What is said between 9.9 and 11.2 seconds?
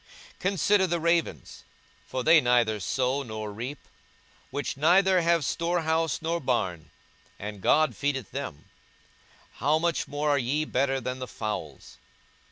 more are ye better than